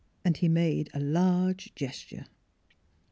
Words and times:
"And 0.25 0.35
he 0.37 0.47
made 0.47 0.89
a 0.95 0.99
large 0.99 1.75
gesture. 1.75 2.25